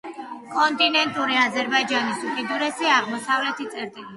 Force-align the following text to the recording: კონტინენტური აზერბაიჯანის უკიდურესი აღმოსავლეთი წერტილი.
კონტინენტური 0.53 1.37
აზერბაიჯანის 1.43 2.27
უკიდურესი 2.31 2.91
აღმოსავლეთი 2.99 3.71
წერტილი. 3.77 4.09